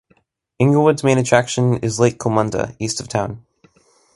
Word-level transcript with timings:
Inglewood's 0.57 1.03
main 1.03 1.19
attraction 1.19 1.75
is 1.83 1.99
Lake 1.99 2.17
Coolmunda, 2.17 2.75
east 2.79 2.99
of 2.99 3.07
town. 3.07 3.45